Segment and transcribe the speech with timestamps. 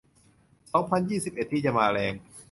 [0.71, 2.13] สองพันยี่สิบเอ็ด ที่จะมาแรง